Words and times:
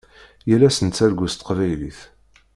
Yal 0.49 0.63
ass 0.67 0.77
yettargu 0.83 1.27
s 1.31 1.33
teqbaylit. 1.35 1.99